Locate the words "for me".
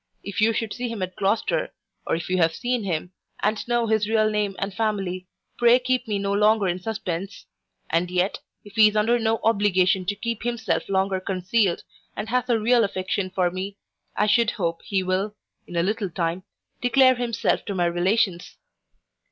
13.29-13.77